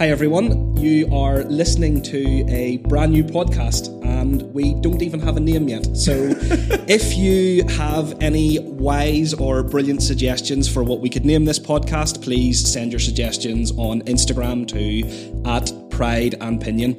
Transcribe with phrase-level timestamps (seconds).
[0.00, 0.76] Hi, everyone.
[0.76, 5.66] You are listening to a brand new podcast, and we don't even have a name
[5.66, 5.96] yet.
[5.96, 6.12] So,
[6.86, 12.22] if you have any wise or brilliant suggestions for what we could name this podcast,
[12.22, 16.96] please send your suggestions on Instagram to at Pride and Pinion.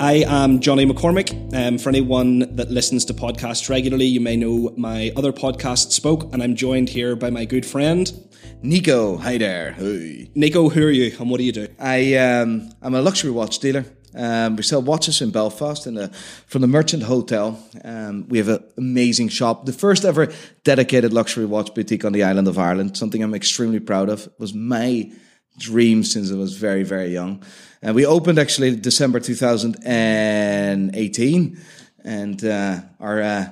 [0.00, 1.54] I am Johnny McCormick.
[1.54, 6.32] Um, for anyone that listens to podcasts regularly, you may know my other podcast, Spoke,
[6.32, 8.12] and I'm joined here by my good friend.
[8.60, 9.70] Nico, hi there.
[9.74, 10.32] Hey.
[10.34, 11.68] Nico, who are you and what do you do?
[11.78, 13.84] I um, I'm a luxury watch dealer.
[14.16, 16.08] Um, we sell watches in Belfast in the,
[16.48, 17.56] from the Merchant Hotel.
[17.84, 20.26] Um, we have an amazing shop, the first ever
[20.64, 22.96] dedicated luxury watch boutique on the island of Ireland.
[22.96, 24.26] Something I'm extremely proud of.
[24.26, 25.12] It was my
[25.60, 27.42] dream since I was very very young.
[27.82, 31.58] And we opened actually December 2018,
[32.04, 33.46] and uh, our uh,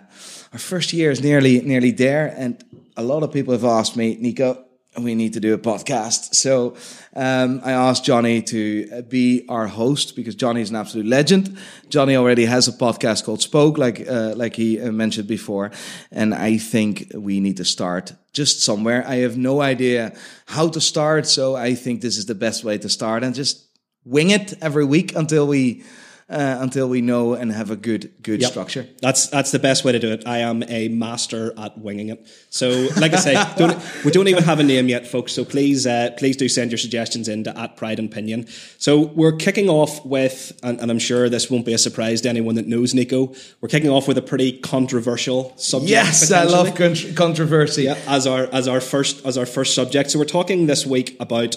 [0.52, 2.34] our first year is nearly nearly there.
[2.36, 2.62] And
[2.96, 6.34] a lot of people have asked me, Nico, we need to do a podcast.
[6.34, 6.76] So
[7.14, 11.58] um, I asked Johnny to be our host because Johnny is an absolute legend.
[11.88, 15.70] Johnny already has a podcast called Spoke, like uh, like he uh, mentioned before,
[16.10, 19.02] and I think we need to start just somewhere.
[19.04, 20.14] I have no idea
[20.46, 23.66] how to start, so I think this is the best way to start and just
[24.04, 25.82] wing it every week until we
[26.30, 28.50] uh, until we know and have a good good yep.
[28.50, 28.86] structure.
[29.00, 30.26] That's that's the best way to do it.
[30.26, 32.26] I am a master at winging it.
[32.50, 35.32] So, like I say, don't, we don't even have a name yet, folks.
[35.32, 38.46] So please uh, please do send your suggestions in to at Pride and Pinion.
[38.76, 42.28] So we're kicking off with, and, and, I'm sure this won't be a surprise to
[42.28, 43.32] anyone that knows Nico.
[43.60, 45.90] We're kicking off with a pretty controversial subject.
[45.90, 47.84] Yes, I love controversy.
[47.84, 50.10] Yeah, as our as our first as our first subject.
[50.10, 51.56] So we're talking this week about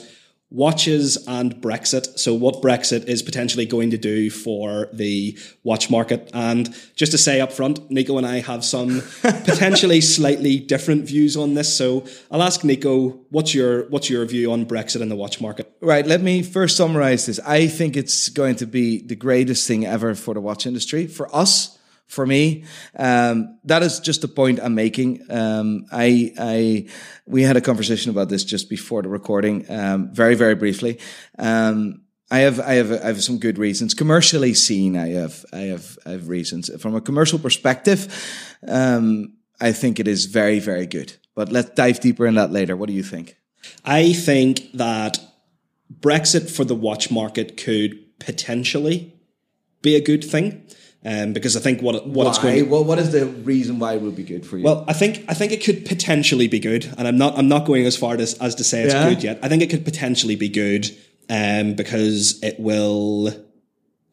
[0.51, 2.19] watches and Brexit.
[2.19, 6.29] So, what Brexit is potentially going to do for the watch market.
[6.33, 11.37] And just to say up front, Nico and I have some potentially slightly different views
[11.37, 11.75] on this.
[11.75, 15.73] So, I'll ask Nico, what's your what's your view on Brexit and the watch market?
[15.81, 16.05] Right.
[16.05, 17.39] Let me first summarize this.
[17.39, 21.33] I think it's going to be the greatest thing ever for the watch industry for
[21.35, 21.77] us
[22.11, 22.65] for me.
[22.97, 25.21] Um, that is just the point I'm making.
[25.29, 26.89] Um, I, I,
[27.25, 30.99] we had a conversation about this just before the recording, um, very, very briefly.
[31.39, 33.93] Um, I have, I have, I have some good reasons.
[33.93, 36.69] Commercially seen, I have, I have, I have reasons.
[36.81, 38.07] From a commercial perspective,
[38.67, 41.15] um, I think it is very, very good.
[41.33, 42.75] But let's dive deeper in that later.
[42.75, 43.37] What do you think?
[43.85, 45.17] I think that
[45.99, 49.13] Brexit for the watch market could potentially
[49.81, 50.67] be a good thing.
[51.03, 52.29] Um, because I think what what why?
[52.29, 52.55] it's going.
[52.63, 54.63] To, well, what is the reason why it would be good for you?
[54.63, 57.65] Well, I think I think it could potentially be good, and I'm not I'm not
[57.65, 59.09] going as far as as to say it's yeah.
[59.09, 59.39] good yet.
[59.41, 60.95] I think it could potentially be good,
[61.27, 63.33] um, because it will,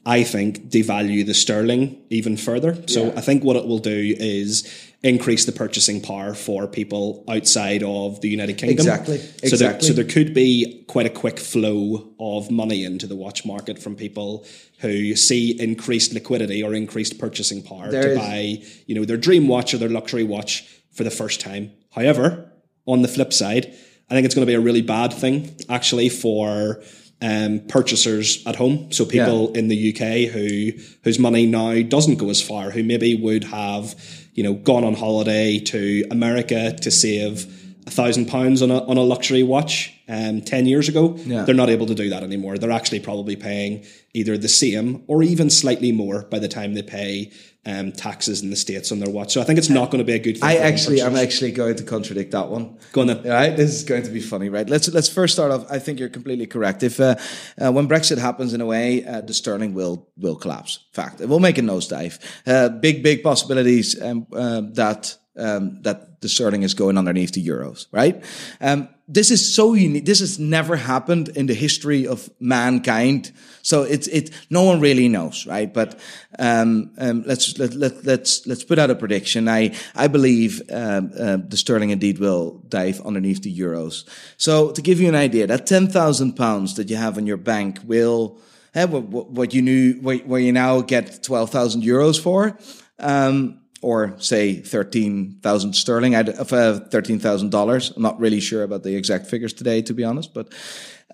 [0.08, 2.82] I think, devalue the sterling even further.
[2.88, 3.18] So yeah.
[3.18, 4.66] I think what it will do is
[5.02, 8.78] increase the purchasing power for people outside of the United Kingdom.
[8.78, 9.18] Exactly.
[9.18, 9.58] So exactly.
[9.66, 13.78] There, so there could be quite a quick flow of money into the watch market
[13.78, 14.46] from people
[14.78, 18.18] who see increased liquidity or increased purchasing power there to is.
[18.18, 21.70] buy, you know, their dream watch or their luxury watch for the first time.
[21.90, 22.50] However,
[22.86, 23.66] on the flip side,
[24.08, 26.82] I think it's going to be a really bad thing actually for
[27.20, 28.92] um, purchasers at home.
[28.92, 29.58] So people yeah.
[29.58, 33.94] in the UK who whose money now doesn't go as far, who maybe would have
[34.38, 37.44] you know, gone on holiday to America to save
[37.88, 41.16] a thousand pounds on a on a luxury watch um, ten years ago.
[41.24, 41.42] Yeah.
[41.42, 42.56] They're not able to do that anymore.
[42.56, 46.82] They're actually probably paying either the same or even slightly more by the time they
[46.82, 47.32] pay
[47.66, 49.32] um, taxes in the states on their watch.
[49.32, 50.38] So I think it's not going to be a good.
[50.38, 52.78] thing I actually, I'm actually going to contradict that one.
[52.92, 53.22] Go on then.
[53.24, 54.68] Right, this is going to be funny, right?
[54.68, 55.70] Let's let's first start off.
[55.70, 56.82] I think you're completely correct.
[56.82, 57.16] If uh,
[57.60, 60.86] uh, when Brexit happens, in a way, uh, the sterling will will collapse.
[60.92, 62.18] Fact, it will make a nosedive.
[62.46, 67.46] Uh, big big possibilities um, uh, that um, that the sterling is going underneath the
[67.46, 68.24] euros, right?
[68.60, 70.04] Um, this is so unique.
[70.04, 73.32] This has never happened in the history of mankind.
[73.62, 74.30] So it's it.
[74.50, 75.72] No one really knows, right?
[75.72, 75.98] But
[76.38, 79.48] um, um, let's let, let let's let's put out a prediction.
[79.48, 84.04] I I believe um, uh, the sterling indeed will dive underneath the euros.
[84.36, 87.38] So to give you an idea, that ten thousand pounds that you have in your
[87.38, 88.38] bank will.
[88.74, 92.56] Uh, what, what you knew, where you now get twelve thousand euros for,
[92.98, 97.96] um, or say 13,000 sterling out of uh, $13,000.
[97.96, 100.52] I'm not really sure about the exact figures today, to be honest, but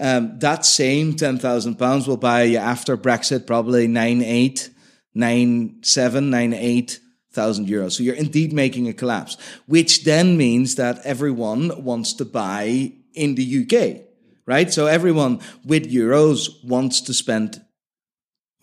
[0.00, 4.70] um, that same 10,000 pounds will buy you after Brexit probably 9, 8,
[5.14, 7.00] 9, 7, 9, 8
[7.34, 7.92] thousand euros.
[7.92, 13.34] So you're indeed making a collapse, which then means that everyone wants to buy in
[13.34, 14.06] the UK,
[14.46, 14.72] right?
[14.72, 17.63] So everyone with euros wants to spend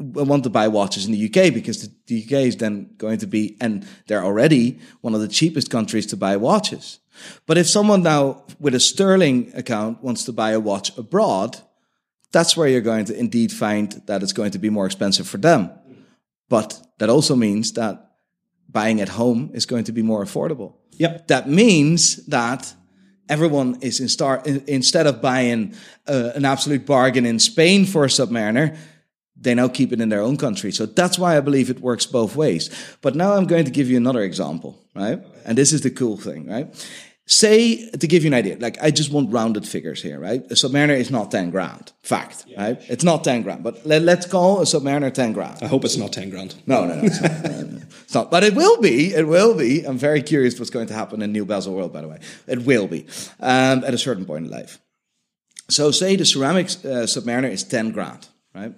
[0.01, 3.57] want to buy watches in the UK because the, UK is then going to be,
[3.61, 6.99] and they're already one of the cheapest countries to buy watches.
[7.45, 11.57] But if someone now with a sterling account wants to buy a watch abroad,
[12.31, 15.37] that's where you're going to indeed find that it's going to be more expensive for
[15.37, 15.69] them.
[16.49, 18.11] But that also means that
[18.69, 20.75] buying at home is going to be more affordable.
[20.91, 21.27] Yep.
[21.27, 22.73] That means that
[23.27, 25.73] everyone is in start in, instead of buying
[26.07, 28.77] uh, an absolute bargain in Spain for a Submariner,
[29.41, 30.71] they now keep it in their own country.
[30.71, 32.69] So that's why I believe it works both ways.
[33.01, 35.19] But now I'm going to give you another example, right?
[35.45, 36.67] And this is the cool thing, right?
[37.25, 40.43] Say, to give you an idea, like I just want rounded figures here, right?
[40.51, 41.91] A Submariner is not 10 grand.
[42.03, 42.61] Fact, yeah.
[42.61, 42.81] right?
[42.89, 45.59] It's not 10 grand, but let, us call a Submariner 10 grand.
[45.61, 46.55] I hope it's not 10 grand.
[46.67, 47.03] No, no, no.
[47.03, 47.31] It's not,
[48.03, 48.31] it's not.
[48.31, 49.13] But it will be.
[49.13, 49.83] It will be.
[49.85, 52.19] I'm very curious what's going to happen in New Basel World, by the way.
[52.47, 53.05] It will be
[53.39, 54.79] um, at a certain point in life.
[55.69, 58.73] So, say the ceramic uh, Submariner is 10 grand, right?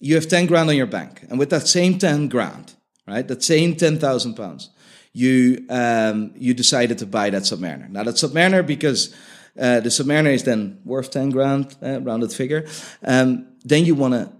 [0.00, 1.24] You have 10 grand on your bank.
[1.28, 2.74] And with that same 10 grand,
[3.06, 3.26] right?
[3.28, 4.70] That same 10,000 pounds
[5.12, 7.88] you um, you decided to buy that Submariner.
[7.88, 9.14] Now that Submariner, because
[9.58, 12.66] uh, the Submariner is then worth ten grand, uh, rounded figure.
[13.02, 14.32] Um, then you want to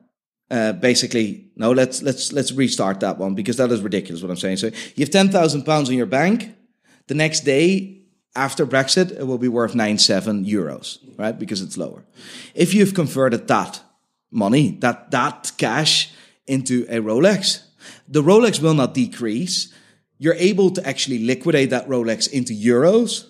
[0.50, 1.72] uh, basically no.
[1.72, 4.22] Let's let's let's restart that one because that is ridiculous.
[4.22, 4.58] What I'm saying.
[4.58, 6.54] So you have ten thousand pounds in your bank.
[7.08, 8.02] The next day
[8.36, 11.36] after Brexit, it will be worth nine seven euros, right?
[11.36, 12.04] Because it's lower.
[12.54, 13.82] If you've converted that
[14.30, 16.12] money, that that cash
[16.46, 17.62] into a Rolex,
[18.08, 19.72] the Rolex will not decrease
[20.20, 23.26] you're able to actually liquidate that Rolex into euros,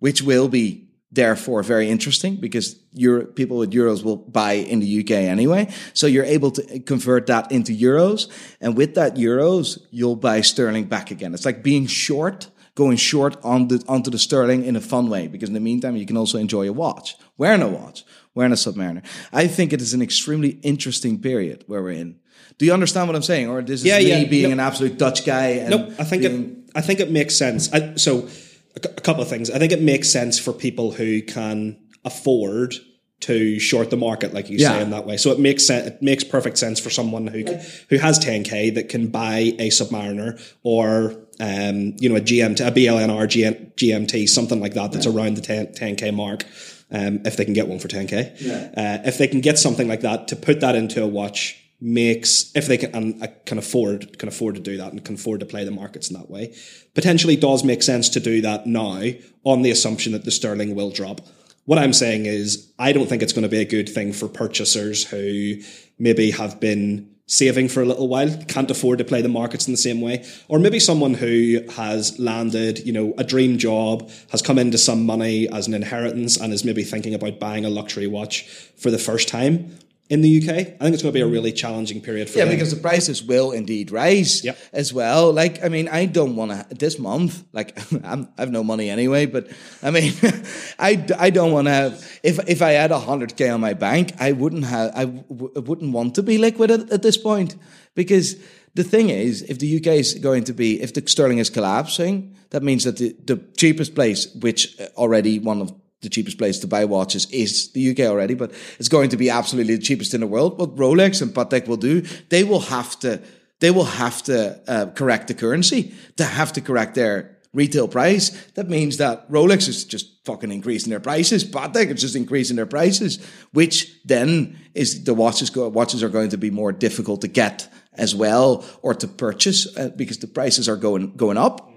[0.00, 5.00] which will be therefore very interesting because your people with euros will buy in the
[5.00, 5.72] UK anyway.
[5.94, 8.28] So you're able to convert that into euros.
[8.60, 11.32] And with that euros, you'll buy sterling back again.
[11.32, 15.28] It's like being short, going short on the, onto the sterling in a fun way
[15.28, 18.04] because in the meantime, you can also enjoy a watch, wearing a watch,
[18.34, 19.04] wearing a submariner.
[19.32, 22.18] I think it is an extremely interesting period where we're in.
[22.58, 24.24] Do you understand what I'm saying, or this is yeah, me yeah.
[24.24, 25.66] being no, an absolute Dutch guy?
[25.68, 26.72] no, I think being, it.
[26.74, 27.72] I think it makes sense.
[27.72, 28.28] I, so,
[28.76, 29.50] a, a couple of things.
[29.50, 32.74] I think it makes sense for people who can afford
[33.22, 34.72] to short the market, like you yeah.
[34.72, 35.16] say in that way.
[35.16, 35.86] So it makes sense.
[35.86, 37.44] It makes perfect sense for someone who
[37.88, 42.70] who has 10k that can buy a Submariner or um, you know a GMT, a
[42.70, 45.12] BLNR GM, GMT, something like that that's yeah.
[45.12, 46.44] around the 10, k mark.
[46.90, 49.00] Um, if they can get one for 10k, yeah.
[49.00, 52.54] uh, if they can get something like that to put that into a watch makes
[52.54, 55.46] if they can and can afford can afford to do that and can afford to
[55.46, 56.54] play the markets in that way
[56.94, 59.02] potentially does make sense to do that now
[59.42, 61.20] on the assumption that the sterling will drop
[61.64, 64.28] what i'm saying is i don't think it's going to be a good thing for
[64.28, 65.56] purchasers who
[65.98, 69.72] maybe have been saving for a little while can't afford to play the markets in
[69.72, 70.24] the same way.
[70.48, 75.06] Or maybe someone who has landed you know a dream job has come into some
[75.06, 78.42] money as an inheritance and is maybe thinking about buying a luxury watch
[78.76, 79.76] for the first time
[80.12, 80.50] in the UK.
[80.50, 82.54] I think it's going to be a really challenging period for yeah, them.
[82.54, 84.58] because the prices will indeed rise yep.
[84.70, 85.32] as well.
[85.32, 87.42] Like, I mean, I don't want to this month.
[87.54, 89.48] Like, I'm, I have no money anyway, but
[89.82, 90.12] I mean,
[90.78, 92.20] I, I don't want to have.
[92.22, 94.92] If if I had hundred k on my bank, I wouldn't have.
[94.94, 97.56] I w- wouldn't want to be liquid at, at this point
[97.94, 98.36] because
[98.74, 102.36] the thing is, if the UK is going to be, if the sterling is collapsing,
[102.50, 105.72] that means that the, the cheapest place, which uh, already one of
[106.02, 109.30] the cheapest place to buy watches is the UK already, but it's going to be
[109.30, 110.58] absolutely the cheapest in the world.
[110.58, 113.22] What Rolex and Patek will do, they will have to,
[113.60, 118.30] they will have to uh, correct the currency to have to correct their retail price.
[118.54, 121.44] That means that Rolex is just fucking increasing their prices.
[121.44, 126.30] Patek is just increasing their prices, which then is the watches go, watches are going
[126.30, 130.68] to be more difficult to get as well or to purchase uh, because the prices
[130.68, 131.68] are going going up.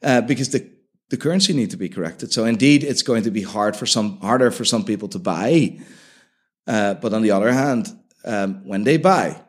[0.00, 0.70] Uh, because the
[1.10, 2.32] the currency need to be corrected.
[2.32, 5.78] So indeed, it's going to be hard for some harder for some people to buy.
[6.66, 7.88] Uh, but on the other hand,
[8.24, 9.40] um, when they buy,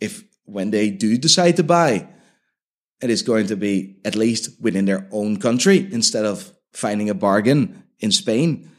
[0.00, 2.08] if when they do decide to buy,
[3.00, 7.14] it is going to be at least within their own country instead of finding a
[7.14, 8.70] bargain in Spain.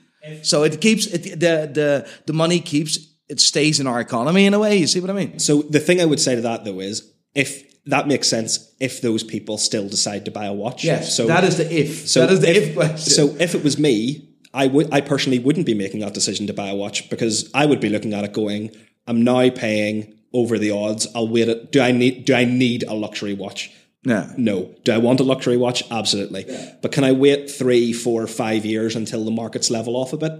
[0.41, 4.53] So it keeps it, the the the money keeps it stays in our economy in
[4.53, 4.77] a way.
[4.77, 5.39] You see what I mean?
[5.39, 9.01] So the thing I would say to that though is if that makes sense if
[9.01, 10.83] those people still decide to buy a watch.
[10.83, 12.07] Yes, so that is the if.
[12.07, 13.13] So that is the if, if question.
[13.13, 16.53] So if it was me, I would I personally wouldn't be making that decision to
[16.53, 18.71] buy a watch because I would be looking at it going,
[19.07, 21.07] I'm now paying over the odds.
[21.15, 21.71] I'll wait it.
[21.71, 23.71] Do I need do I need a luxury watch?
[24.03, 24.29] No.
[24.37, 24.75] No.
[24.83, 25.83] Do I want a luxury watch?
[25.91, 26.45] Absolutely.
[26.47, 26.75] Yeah.
[26.81, 30.31] But can I wait three, four, five years until the markets level off a bit?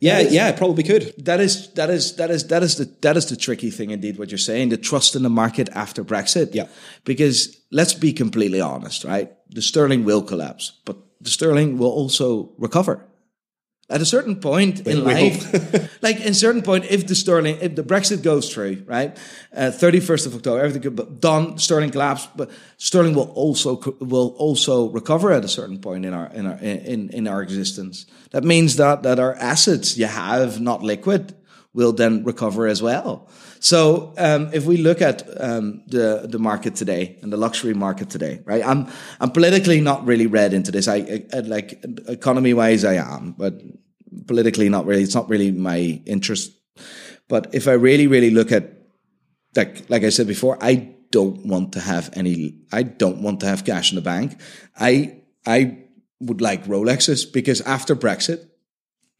[0.00, 1.12] Yeah, yeah, probably could.
[1.18, 4.18] That is that is that is that is the that is the tricky thing indeed.
[4.18, 6.54] What you're saying, the trust in the market after Brexit.
[6.54, 6.68] Yeah,
[7.04, 9.30] because let's be completely honest, right?
[9.50, 13.06] The sterling will collapse, but the sterling will also recover
[13.90, 17.82] at a certain point in life, like in certain point, if the sterling, if the
[17.82, 19.18] Brexit goes through, right,
[19.52, 24.88] thirty uh, first of October, everything done, sterling collapse, but sterling will also will also
[24.90, 28.06] recover at a certain point in our in our in in our existence.
[28.30, 31.34] That means that that our assets you have not liquid
[31.74, 33.28] will then recover as well.
[33.60, 38.08] So um, if we look at um, the the market today and the luxury market
[38.08, 38.64] today, right?
[38.66, 38.88] I'm
[39.20, 40.88] I'm politically not really read into this.
[40.88, 43.54] I, I like economy wise, I am, but
[44.26, 45.02] politically not really.
[45.02, 46.52] It's not really my interest.
[47.28, 48.64] But if I really really look at
[49.54, 52.60] like like I said before, I don't want to have any.
[52.72, 54.40] I don't want to have cash in the bank.
[54.78, 55.84] I I
[56.20, 58.48] would like Rolexes because after Brexit,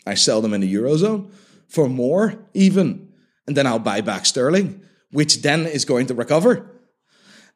[0.06, 1.30] I sell them in the eurozone
[1.68, 3.10] for more even,
[3.47, 6.70] and then I'll buy back sterling, which then is going to recover.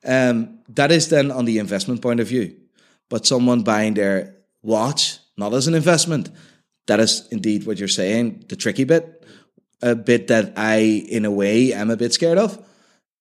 [0.04, 2.56] Um, that is then on the investment point of view.
[3.08, 6.30] But someone buying their watch, not as an investment,
[6.86, 9.24] that is indeed what you're saying, the tricky bit,
[9.82, 10.76] a bit that I,
[11.08, 12.58] in a way, am a bit scared of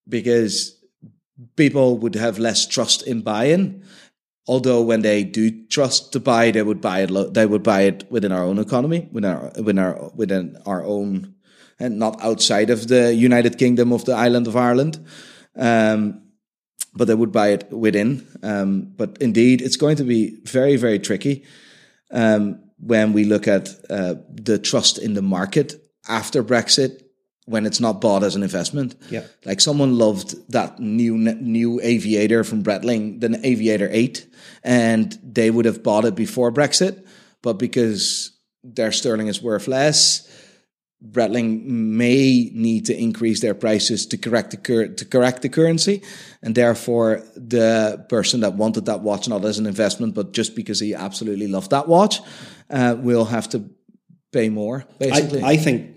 [0.07, 0.77] because
[1.55, 3.83] people would have less trust in buying.
[4.47, 7.33] Although when they do trust to buy, they would buy it.
[7.33, 11.32] They would buy it within our own economy, within our within our within our own,
[11.83, 15.05] and not outside of the United Kingdom of the island of Ireland.
[15.55, 16.21] Um,
[16.95, 18.27] but they would buy it within.
[18.43, 21.43] Um, but indeed, it's going to be very very tricky
[22.11, 25.73] um, when we look at uh, the trust in the market
[26.07, 27.01] after Brexit
[27.45, 28.95] when it's not bought as an investment.
[29.09, 29.25] Yeah.
[29.45, 34.25] Like someone loved that new new aviator from Breitling, the Aviator 8,
[34.63, 37.05] and they would have bought it before Brexit,
[37.41, 38.31] but because
[38.63, 40.27] their sterling is worth less,
[41.11, 46.01] Breitling may need to increase their prices to correct the cur- to correct the currency,
[46.41, 50.79] and therefore the person that wanted that watch not as an investment, but just because
[50.79, 52.21] he absolutely loved that watch,
[52.69, 53.69] uh, will have to
[54.31, 54.85] pay more.
[54.97, 55.93] Basically, I, I think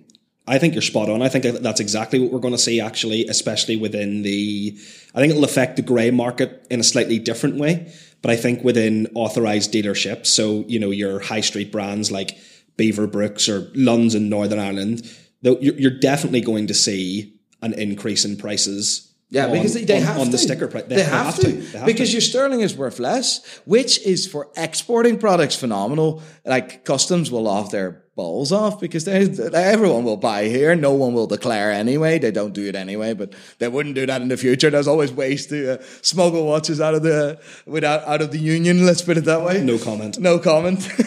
[0.48, 1.22] I think you're spot on.
[1.22, 4.78] I think that's exactly what we're going to see, actually, especially within the.
[5.14, 8.62] I think it'll affect the grey market in a slightly different way, but I think
[8.62, 12.38] within authorized dealerships, so you know your high street brands like
[12.76, 15.10] Beaverbrooks or Lunns in Northern Ireland,
[15.42, 19.96] though you're definitely going to see an increase in prices yeah, on, because they, they
[19.96, 20.32] on, have on to.
[20.32, 20.84] the sticker price.
[20.84, 21.42] They, they, have, have to.
[21.42, 21.78] to.
[21.78, 22.12] Have because to.
[22.12, 26.22] your sterling is worth less, which is for exporting products phenomenal.
[26.44, 30.76] Like customs will off their balls off because they, everyone will buy here.
[30.76, 32.20] No one will declare anyway.
[32.20, 34.70] They don't do it anyway, but they wouldn't do that in the future.
[34.70, 38.86] There's always ways to uh, smuggle watches out of the without out of the union.
[38.86, 39.60] Let's put it that way.
[39.60, 40.20] No comment.
[40.20, 40.88] No comment.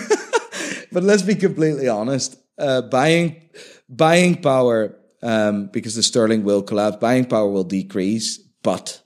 [0.92, 2.38] but let's be completely honest.
[2.58, 3.50] Uh, buying
[3.88, 9.02] buying power um, because the sterling will collapse, buying power will decrease, but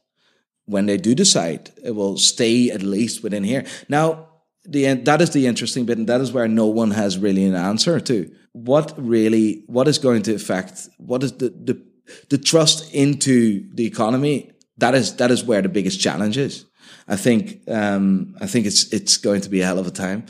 [0.66, 3.66] when they do decide, it will stay at least within here.
[3.90, 4.30] Now,
[4.66, 7.56] the that is the interesting bit, and that is where no one has really an
[7.56, 8.32] answer to.
[8.54, 10.88] What really, what is going to affect?
[10.98, 11.82] What is the the,
[12.30, 14.52] the trust into the economy?
[14.78, 16.66] That is that is where the biggest challenge is.
[17.08, 20.26] I think um, I think it's it's going to be a hell of a time.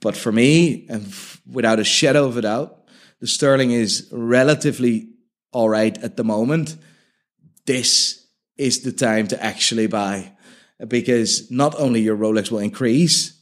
[0.00, 1.12] But for me, and
[1.50, 2.84] without a shadow of a doubt,
[3.20, 5.10] the sterling is relatively
[5.52, 6.76] all right at the moment,
[7.66, 8.26] this
[8.56, 10.32] is the time to actually buy
[10.88, 13.38] because not only your Rolex will increase,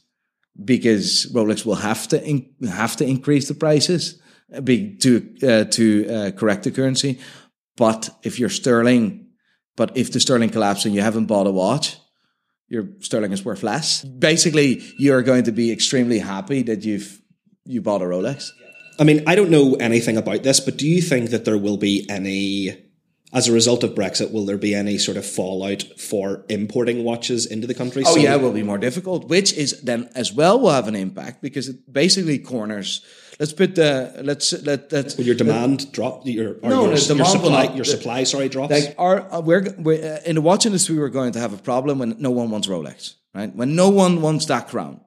[0.63, 4.19] because Rolex will have to in, have to increase the prices
[4.53, 7.19] uh, to uh, to uh, correct the currency,
[7.77, 9.27] but if you're sterling,
[9.77, 11.97] but if the sterling collapses and you haven't bought a watch,
[12.69, 14.03] your sterling is worth less.
[14.03, 17.21] Basically, you're going to be extremely happy that you've
[17.65, 18.49] you bought a Rolex.
[18.99, 21.77] I mean, I don't know anything about this, but do you think that there will
[21.77, 22.75] be any,
[23.31, 27.45] as a result of Brexit, will there be any sort of fallout for importing watches
[27.45, 28.03] into the country?
[28.05, 30.87] Oh, so yeah, it will be more difficult, which is then as well will have
[30.87, 33.01] an impact because it basically corners.
[33.39, 35.15] Let's put the let's let that.
[35.17, 36.27] Will your demand let, drop?
[36.27, 38.71] Your no, your, your supply, not, your supply, sorry, drops.
[38.71, 41.57] Like our uh, we're, we're uh, in the watch industry, we're going to have a
[41.57, 43.55] problem when no one wants Rolex, right?
[43.55, 44.99] When no one wants that crown,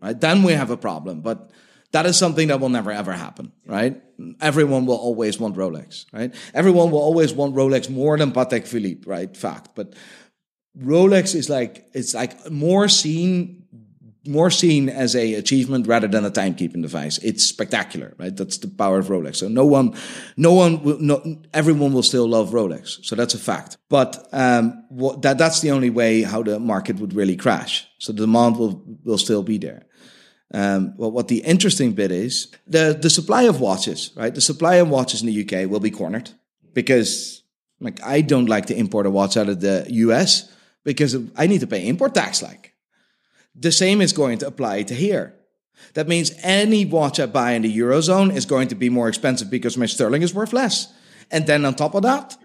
[0.00, 0.18] right?
[0.18, 1.50] Then we have a problem, but
[1.90, 4.00] that is something that will never ever happen, right?
[4.40, 6.32] Everyone will always want Rolex, right?
[6.54, 9.36] Everyone will always want Rolex more than Patek Philippe, right?
[9.36, 9.70] Fact.
[9.74, 9.94] But
[10.78, 13.59] Rolex is like it's like more seen
[14.30, 17.18] more seen as a achievement rather than a timekeeping device.
[17.18, 18.34] It's spectacular, right?
[18.34, 19.36] That's the power of Rolex.
[19.36, 19.94] So no one,
[20.36, 23.04] no one, will, no, everyone will still love Rolex.
[23.04, 23.76] So that's a fact.
[23.88, 27.86] But um, what, that that's the only way how the market would really crash.
[27.98, 29.86] So the demand will will still be there.
[30.52, 34.34] Um, well, what the interesting bit is the the supply of watches, right?
[34.34, 36.30] The supply of watches in the UK will be cornered
[36.72, 37.42] because,
[37.80, 40.50] like, I don't like to import a watch out of the US
[40.84, 42.42] because I need to pay import tax.
[42.42, 42.69] Like,
[43.60, 45.34] the same is going to apply to here.
[45.94, 49.48] That means any watch I buy in the eurozone is going to be more expensive
[49.48, 50.92] because my sterling is worth less.
[51.30, 52.36] And then on top of that,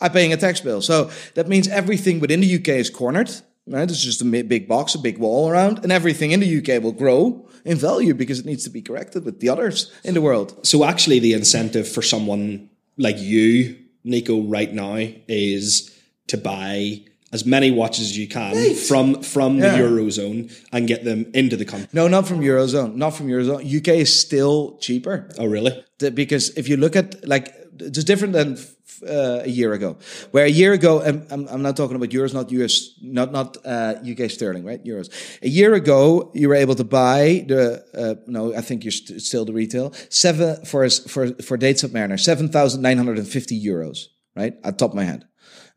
[0.00, 0.82] I'm paying a tax bill.
[0.82, 3.30] So that means everything within the UK is cornered
[3.68, 3.88] right?
[3.88, 6.92] It's just a big box, a big wall around, and everything in the UK will
[6.92, 10.66] grow in value because it needs to be corrected with the others in the world.
[10.66, 15.94] So actually, the incentive for someone like you, Nico, right now is
[16.28, 18.76] to buy as many watches as you can right.
[18.76, 19.76] from from yeah.
[19.76, 21.88] the eurozone and get them into the country.
[21.92, 22.94] No, not from eurozone.
[22.94, 23.64] Not from eurozone.
[23.64, 25.28] UK is still cheaper.
[25.38, 25.84] Oh, really?
[25.98, 28.58] Because if you look at like it's different than
[29.06, 29.96] uh, a year ago.
[30.30, 33.94] Where a year ago, I'm, I'm, not talking about euros, not US, not not uh,
[34.02, 34.82] UK sterling, right?
[34.84, 35.08] Euros.
[35.42, 39.22] A year ago, you were able to buy the uh, no, I think you're st-
[39.22, 43.60] still the retail seven for for for Date Submariner seven thousand nine hundred and fifty
[43.60, 44.54] euros, right?
[44.64, 45.26] At top of my head,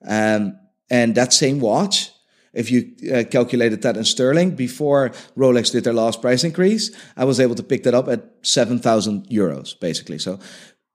[0.08, 0.58] um,
[0.92, 2.12] and that same watch.
[2.54, 7.24] If you uh, calculated that in sterling before Rolex did their last price increase, I
[7.24, 10.20] was able to pick that up at 7,000 euros, basically.
[10.20, 10.38] So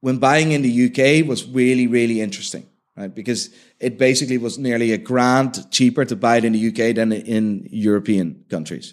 [0.00, 3.12] when buying in the UK was really, really interesting, right?
[3.12, 3.48] Because
[3.80, 7.66] it basically was nearly a grand cheaper to buy it in the UK than in
[7.70, 8.92] European countries,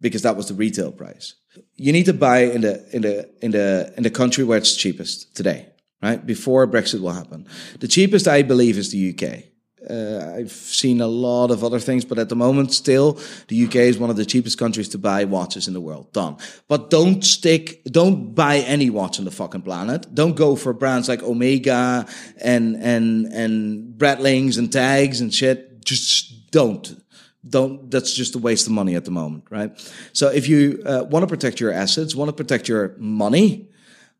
[0.00, 1.34] because that was the retail price.
[1.76, 4.76] You need to buy in the in the in the in the country where it's
[4.76, 5.68] cheapest today,
[6.02, 6.24] right?
[6.24, 7.46] Before Brexit will happen.
[7.80, 9.47] The cheapest, I believe, is the UK.
[9.88, 13.18] Uh, I've seen a lot of other things, but at the moment, still,
[13.48, 16.12] the UK is one of the cheapest countries to buy watches in the world.
[16.12, 16.36] Done.
[16.68, 20.12] But don't stick, don't buy any watch on the fucking planet.
[20.14, 22.06] Don't go for brands like Omega
[22.40, 25.84] and, and, and Breitlings and tags and shit.
[25.84, 27.02] Just don't.
[27.48, 29.70] Don't, that's just a waste of money at the moment, right?
[30.12, 33.67] So if you uh, want to protect your assets, want to protect your money,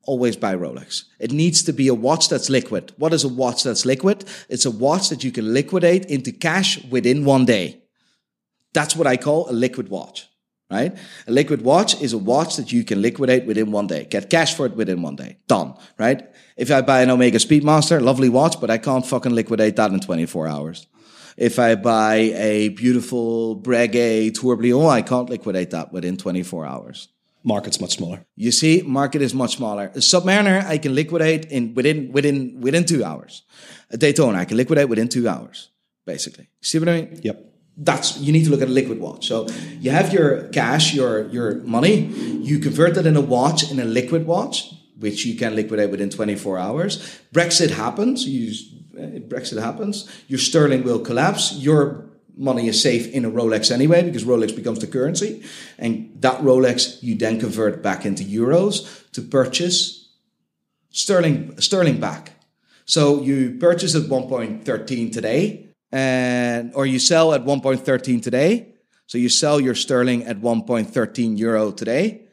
[0.05, 1.05] always buy Rolex.
[1.19, 2.93] It needs to be a watch that's liquid.
[2.97, 4.25] What is a watch that's liquid?
[4.49, 7.83] It's a watch that you can liquidate into cash within one day.
[8.73, 10.27] That's what I call a liquid watch,
[10.71, 10.97] right?
[11.27, 14.05] A liquid watch is a watch that you can liquidate within one day.
[14.05, 15.39] Get cash for it within one day.
[15.47, 16.23] Done, right?
[16.57, 20.01] If I buy an Omega Speedmaster, lovely watch, but I can't fucking liquidate that in
[20.01, 20.87] 24 hours.
[21.37, 27.09] If I buy a beautiful Breguet Tourbillon, I can't liquidate that within 24 hours
[27.45, 28.25] market's much smaller.
[28.37, 29.87] You see, market is much smaller.
[29.95, 33.43] A Submariner I can liquidate in within within within two hours.
[33.91, 35.71] A Daytona I can liquidate within two hours,
[36.07, 36.49] basically.
[36.61, 37.21] See what I mean?
[37.23, 37.45] Yep.
[37.77, 39.27] That's you need to look at a liquid watch.
[39.27, 39.47] So
[39.81, 42.07] you have your cash, your your money,
[42.43, 46.11] you convert that in a watch in a liquid watch, which you can liquidate within
[46.11, 47.21] 24 hours.
[47.33, 48.53] Brexit happens, you
[48.99, 52.08] eh, Brexit happens, your sterling will collapse, your
[52.39, 55.43] money is safe in a Rolex anyway because Rolex becomes the currency.
[55.79, 60.09] And that Rolex you then convert back into euros to purchase
[60.91, 62.33] sterling sterling back.
[62.85, 68.75] So you purchase at 1.13 today and or you sell at 1.13 today.
[69.07, 72.29] So you sell your sterling at 1.13 euro today.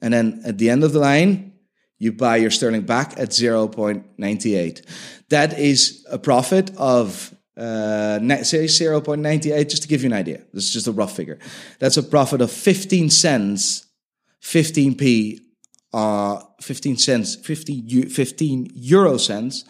[0.00, 1.52] And then at the end of the line,
[1.98, 4.82] you buy your sterling back at 0.98.
[5.28, 10.42] That is a profit of uh, say 0.98, just to give you an idea.
[10.52, 11.38] This is just a rough figure.
[11.78, 13.86] That's a profit of 15 cents,
[14.42, 15.40] 15p,
[15.94, 19.64] uh, 15 cents, 15, 15 euro cents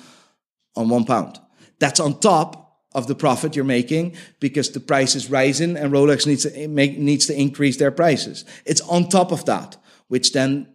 [0.74, 1.38] on one pound.
[1.78, 6.26] That's on top of the profit you're making because the price is rising and Rolex
[6.26, 8.44] needs to make, needs to increase their prices.
[8.64, 9.76] It's on top of that,
[10.08, 10.72] which then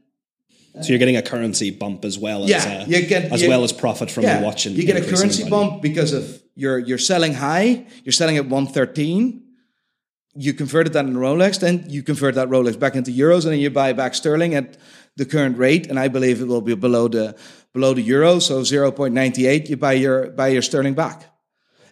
[0.80, 3.50] so you're getting a currency bump as well yeah, as uh, you get, as you,
[3.50, 4.66] well as profit from yeah, the watch.
[4.66, 8.46] And you get a currency bump because of you're you're selling high, you're selling at
[8.46, 9.44] 113.
[10.34, 13.60] You converted that in Rolex, then you convert that Rolex back into euros, and then
[13.60, 14.78] you buy back sterling at
[15.18, 15.88] the current rate.
[15.88, 17.36] And I believe it will be below the
[17.74, 19.70] below the euro, so 0.98.
[19.70, 21.26] You buy your buy your sterling back,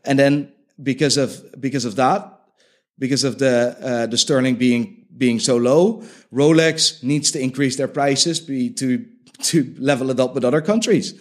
[0.05, 2.39] and then because of because of that,
[2.97, 6.01] because of the uh, the sterling being being so low,
[6.33, 9.05] Rolex needs to increase their prices be, to
[9.41, 11.13] to level it up with other countries.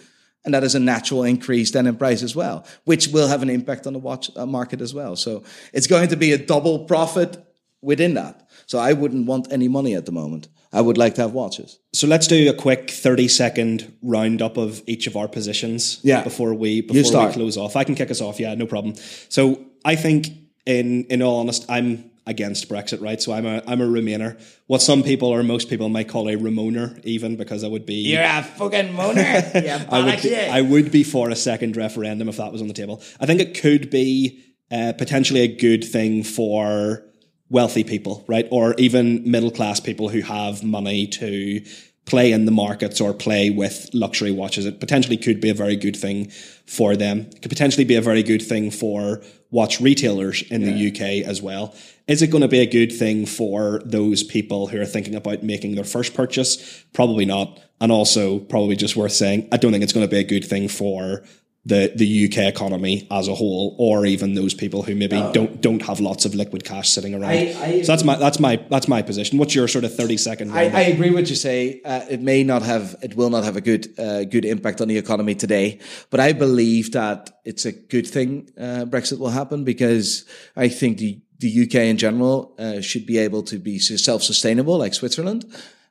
[0.45, 3.49] And that is a natural increase then in price as well, which will have an
[3.49, 5.15] impact on the watch uh, market as well.
[5.15, 7.37] So it's going to be a double profit
[7.81, 8.49] within that.
[8.65, 10.47] So I wouldn't want any money at the moment.
[10.71, 11.79] I would like to have watches.
[11.93, 16.23] So let's do a quick 30 second roundup of each of our positions yeah.
[16.23, 17.75] before we before we close off.
[17.75, 18.95] I can kick us off, yeah, no problem.
[19.29, 20.27] So I think
[20.65, 23.19] in in all honest, I'm against Brexit, right?
[23.21, 24.39] So I'm a I'm a Remainer.
[24.67, 27.95] What some people or most people might call a Remoaner, even because I would be
[27.95, 29.63] You're a fucking moaner.
[29.69, 32.67] Yeah, I would be, I would be for a second referendum if that was on
[32.67, 33.01] the table.
[33.19, 37.03] I think it could be uh, potentially a good thing for
[37.49, 38.47] wealthy people, right?
[38.51, 41.61] Or even middle class people who have money to
[42.09, 44.65] play in the markets or play with luxury watches.
[44.65, 46.29] It potentially could be a very good thing
[46.65, 47.27] for them.
[47.31, 50.73] It could potentially be a very good thing for watch retailers in yeah.
[50.73, 51.75] the UK as well.
[52.07, 55.43] Is it going to be a good thing for those people who are thinking about
[55.43, 56.83] making their first purchase?
[56.93, 57.59] Probably not.
[57.79, 60.43] And also, probably just worth saying, I don't think it's going to be a good
[60.43, 61.23] thing for
[61.69, 65.31] the the UK economy as a whole, or even those people who maybe no.
[65.31, 67.31] don't don't have lots of liquid cash sitting around.
[67.31, 69.37] I, I, so that's my that's my that's my position.
[69.37, 70.51] What's your sort of thirty second?
[70.51, 71.81] I, I, agree with you say.
[71.85, 74.87] Uh, it may not have, it will not have a good uh, good impact on
[74.87, 75.79] the economy today,
[76.09, 80.97] but I believe that it's a good thing uh, Brexit will happen because I think
[80.97, 85.45] the the UK in general uh, should be able to be self sustainable like Switzerland.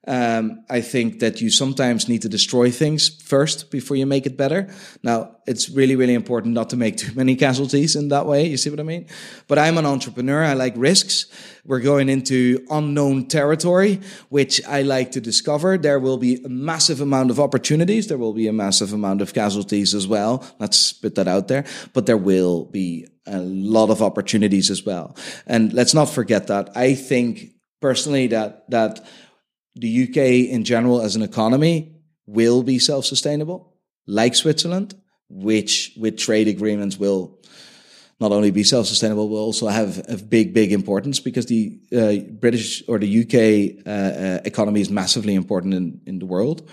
[0.06, 4.38] Um, I think that you sometimes need to destroy things first before you make it
[4.38, 4.72] better.
[5.02, 8.46] Now, it's really, really important not to make too many casualties in that way.
[8.46, 9.06] You see what I mean?
[9.48, 10.44] But I'm an entrepreneur.
[10.44, 11.26] I like risks.
[11.64, 15.76] We're going into unknown territory, which I like to discover.
[15.76, 18.06] There will be a massive amount of opportunities.
[18.06, 20.44] There will be a massive amount of casualties as well.
[20.58, 21.64] Let's spit that out there.
[21.92, 25.16] But there will be a lot of opportunities as well.
[25.46, 26.74] And let's not forget that.
[26.74, 29.04] I think personally that, that
[29.78, 31.94] the UK in general as an economy
[32.26, 33.74] will be self sustainable,
[34.06, 34.94] like Switzerland,
[35.28, 37.38] which with trade agreements will
[38.20, 42.16] not only be self sustainable, but also have a big, big importance because the uh,
[42.32, 46.68] British or the UK uh, uh, economy is massively important in, in the world.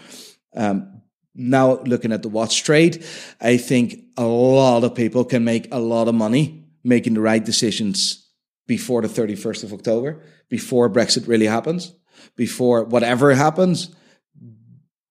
[0.56, 1.02] Um,
[1.36, 3.06] now, looking at the watch trade,
[3.41, 7.44] I think a lot of people can make a lot of money making the right
[7.44, 8.26] decisions
[8.68, 11.91] before the 31st of October, before Brexit really happens
[12.36, 13.95] before whatever happens,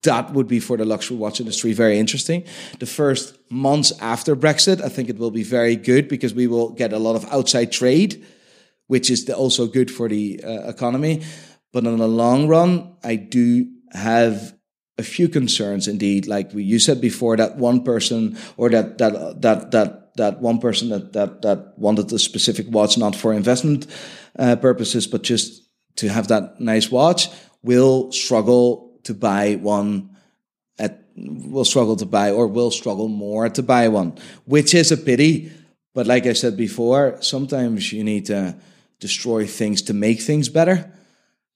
[0.04, 2.44] that would be for the luxury watch industry very interesting.
[2.78, 6.70] The first months after Brexit, I think it will be very good because we will
[6.70, 8.24] get a lot of outside trade,
[8.86, 11.22] which is also good for the uh, economy.
[11.72, 14.54] But in the long run, I do have
[14.98, 16.26] a few concerns indeed.
[16.26, 20.90] Like you said before, that one person or that that that that that one person
[20.90, 23.86] that that that wanted a specific watch not for investment
[24.38, 25.63] uh, purposes, but just
[25.96, 27.28] to have that nice watch
[27.62, 30.16] will struggle to buy one
[30.78, 34.96] at will struggle to buy or will struggle more to buy one, which is a
[34.96, 35.52] pity.
[35.94, 38.56] But like I said before, sometimes you need to
[38.98, 40.90] destroy things to make things better.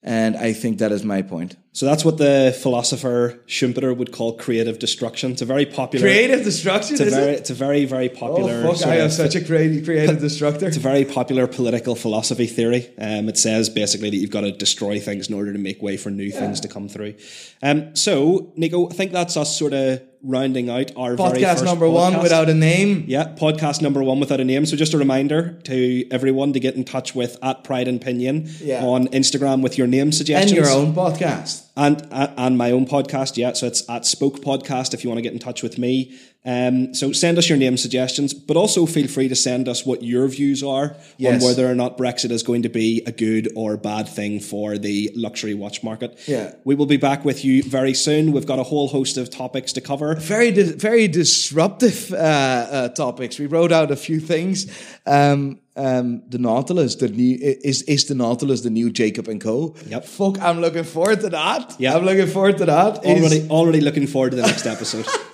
[0.02, 1.56] And I think that is my point.
[1.78, 5.30] So that's what the philosopher Schumpeter would call creative destruction.
[5.30, 6.94] It's a very popular creative destruction.
[6.94, 7.38] It's a very, it?
[7.38, 8.64] it's a very, very popular.
[8.66, 10.66] Oh, fuck, I am such a creative, creative destructor.
[10.66, 12.92] It's a very popular political philosophy theory.
[12.98, 15.96] Um, it says basically that you've got to destroy things in order to make way
[15.96, 16.40] for new yeah.
[16.40, 17.14] things to come through.
[17.62, 21.92] Um, so Nico, I think that's us sort of rounding out our podcast number podcast.
[21.92, 23.04] one without a name.
[23.06, 24.66] Yeah, podcast number one without a name.
[24.66, 28.48] So just a reminder to everyone to get in touch with at Pride and Pinion
[28.58, 28.84] yeah.
[28.84, 33.36] on Instagram with your name suggestions and your own podcast and and my own podcast.
[33.36, 36.18] Yeah, so it's at Spoke Podcast if you want to get in touch with me.
[36.48, 40.02] Um, so send us your name suggestions, but also feel free to send us what
[40.02, 41.42] your views are yes.
[41.42, 44.78] on whether or not Brexit is going to be a good or bad thing for
[44.78, 46.18] the luxury watch market.
[46.26, 48.32] Yeah, we will be back with you very soon.
[48.32, 50.14] We've got a whole host of topics to cover.
[50.14, 53.38] Very, di- very disruptive uh, uh, topics.
[53.38, 54.66] We wrote out a few things.
[55.04, 59.76] Um, um, the Nautilus, the new is is the Nautilus the new Jacob and Co.
[59.86, 60.04] Yep.
[60.06, 61.76] Fuck, I'm looking forward to that.
[61.78, 63.04] Yeah, I'm looking forward to that.
[63.04, 63.50] Already, is...
[63.50, 65.06] already looking forward to the next episode.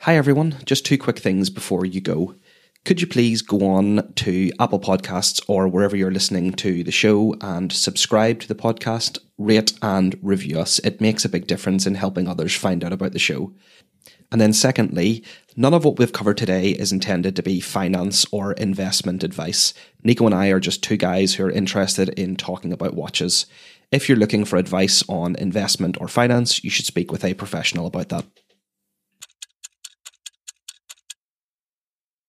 [0.00, 0.56] Hi, everyone.
[0.64, 2.36] Just two quick things before you go.
[2.86, 7.36] Could you please go on to Apple Podcasts or wherever you're listening to the show
[7.42, 10.78] and subscribe to the podcast, rate and review us?
[10.78, 13.52] It makes a big difference in helping others find out about the show.
[14.32, 15.22] And then, secondly,
[15.56, 19.74] none of what we've covered today is intended to be finance or investment advice.
[20.02, 23.44] Nico and I are just two guys who are interested in talking about watches.
[23.92, 27.86] If you're looking for advice on investment or finance, you should speak with a professional
[27.86, 28.24] about that.